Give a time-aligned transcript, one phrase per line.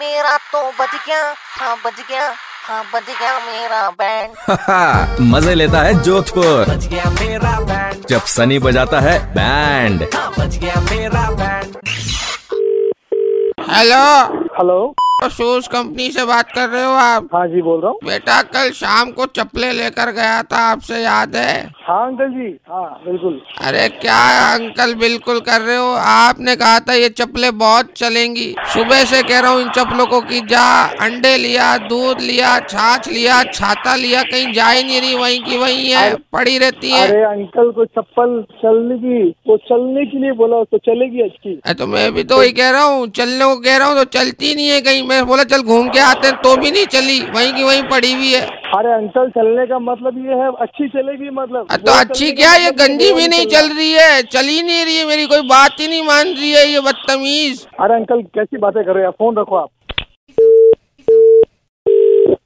[0.00, 1.18] मेरा तो बज गया
[1.58, 2.28] हाँ बज गया
[2.66, 8.58] हाँ बज गया मेरा बैंड मज़े लेता है जोधपुर। बज गया मेरा बैंड जब सनी
[8.66, 11.76] बजाता है बैंड हाँ बज गया मेरा band
[13.70, 14.04] hello
[14.58, 14.78] hello
[15.28, 18.70] shoes company से बात कर रहे हो आप। हाँ जी बोल रहा हूँ। बेटा कल
[18.72, 21.56] शाम को चप्पलें लेकर गया था आपसे याद है?
[21.86, 24.18] हाँ अंकल जी। हाँ बिल्कुल। अरे क्या
[24.54, 25.90] अंकल बिल्कुल कर रहे हो?
[25.94, 30.20] आपने कहा था ये चप्पलें बहुत चलेंगी। सुबह से कह रहा हूँ इन चप्पलों को
[30.20, 30.66] कि जा
[31.00, 35.56] अंडे लिया दूध लिया छाछ लिया छाता लिया कहीं जा ही नहीं रही वहीं की
[35.58, 40.32] वहीं है पड़ी रहती है। अरे अंकल को चप्पल चलने की वो चलने के लिए
[40.34, 43.76] बोला उसको चलेगी अच्छी तो मैं भी तो वही कह रहा हूँ चलने को कह
[43.76, 46.56] रहा हूँ तो चलती नहीं है कहीं मैं बोला चल घूम के आते हैं। तो
[46.56, 48.40] भी नहीं चली। वहीं की वहीं पड़ी हुई है।
[48.74, 52.78] अरे अंकल चलने का मतलब ये है अच्छी चलेगी मतलब। तो अच्छी क्या ये मतलब
[52.78, 55.88] गंजी भी नहीं चल रही है। चल ही नहीं रही है मेरी कोई बात ही
[55.88, 59.10] नहीं मान रही है ये बदतमीज। अरे अंकल कैसी बातें कर रहे हैं?
[59.10, 59.68] फ़ोन रखो आप।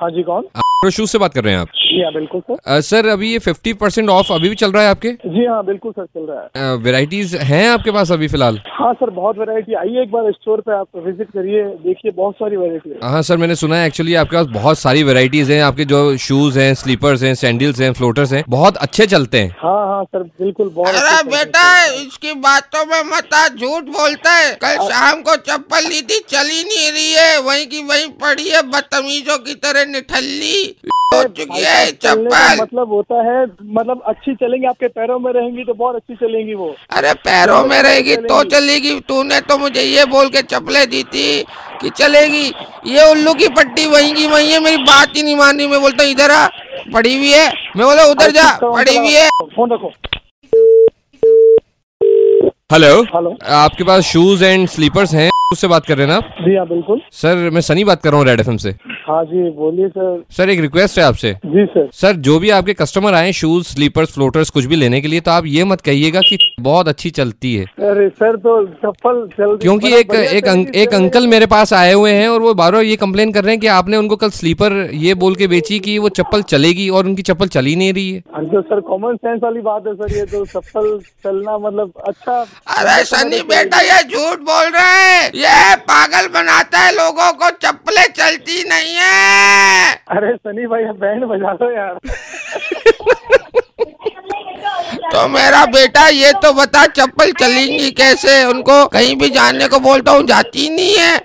[0.00, 0.90] हाँ जी कौन?
[0.90, 1.68] शूज़ से बात कर रहे हैं आप?
[1.90, 4.90] जी हाँ बिल्कुल सर। सर अभी ये फिफ्टी परसेंट ऑफ़ अभी भी चल रहा है
[4.90, 5.10] आपके?
[5.26, 8.60] जी हाँ बिल्कुल सर चल रहा है। वेराइटीज हैं आपके पास अभी फ़िलहाल?
[8.70, 12.56] हाँ सर बहुत वैरायटी आइए एक बार स्टोर पे आप विज़िट करिए देखिए बहुत सारी
[12.56, 15.84] वैरायटी है। हाँ सर मैंने सुना है एक्चुअली आपके पास बहुत सारी वेरायटीज हैं। आपके
[15.84, 20.04] जो शूज़ हैं स्लीपर्स हैं सैंडल्स हैं फ्लोटर्स हैं बहुत अच्छे चलते हैं। हाँ हाँ
[20.04, 25.22] सर बिल्कुल बहुत अरे। बेटा इसकी बातों में मत आ झूठ बोलता है। कल शाम
[25.22, 29.54] को चप्पल ली थी चली नहीं रही है। वहीं की वहीं पड़ी है बदतमीजों की
[29.58, 30.74] तरह निठल्ली।
[31.12, 35.74] हो चुकी है। चप्पल। मतलब होता है मतलब अच्छी चलेंगी आपके पैरों में रहेंगी तो
[35.74, 40.28] बहुत अच्छी चलेंगी वो। अरे पैरों में रहेगी तो चलेगी। तूने तो मुझे ये बोल
[40.28, 41.42] के चप्पलें दी थी
[41.80, 42.46] कि चलेगी।
[42.86, 46.04] ये उल्लू की पट्टी वहीं की वहीं है मेरी बात ही नहीं मानी मैं बोलता
[46.04, 46.46] हूँ इधर आ
[46.92, 49.92] पड़ी हुई है। मैं बोला उधर जा पड़ी हुई है। फ़ोन रखो।
[52.72, 55.30] हेलो। हेलो। आपके पास शूज़ एंड स्लीपर्स हैं?
[55.52, 56.34] उससे बात कर रहे हैं ना आप?
[56.40, 58.70] जी हाँ बिल्कुल। सर मैं सनी बात कर रहा हूँ रेड एफ़ से।
[59.10, 62.74] हाँ जी बोलिए सर। सर एक रिक्वेस्ट है आपसे। जी सर। सर जो भी आपके
[62.74, 66.20] कस्टमर आए शूज़ स्लीपर्स फ्लोटर्स कुछ भी लेने के लिए तो आप ये मत कहिएगा
[66.20, 70.94] कि बहुत अच्छी चलती है। अरे सर तो चप्पल चल क्योंकि एक एक अंक, एक
[70.94, 73.60] अंकल मेरे पास आए हुए हैं और वो बार बार ये कंप्लेन कर रहे हैं
[73.60, 77.22] कि आपने उनको कल स्लीपर ये बोल के बेची कि वो चप्पल चलेगी और उनकी
[77.22, 80.16] चप्पल चल ही नहीं रही है। हाँ तो सर कॉमन सेंस वाली बात है सर
[80.16, 80.88] ये तो चप्पल
[81.24, 82.40] चलना मतलब अच्छा
[82.76, 88.06] अरे सनी बेटा ये झूठ बोल रहे है। ये पागल बनाता है लोगों को चप्पलें
[88.14, 88.98] चलती नहीं है
[90.08, 91.98] अरे सनी भाई बैंड बजा दो यार।
[95.12, 98.44] तो मेरा बेटा ये तो बता चप्पल चलेंगी कैसे?
[98.44, 101.20] उनको कहीं भी जाने को बोलता हूँ जाती नहीं है।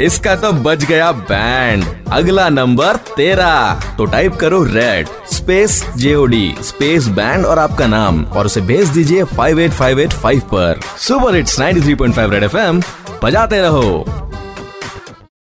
[0.00, 7.06] इसका तो बज गया बैंड। अगला नंबर तेरा। तो टाइप करो red space JOD space
[7.06, 12.82] band और आपका नाम। और उसे भेज दीजिए 58585 पर। सुपर हिट्स 93.5 रेड एफएम
[13.24, 14.04] बजाते रहो।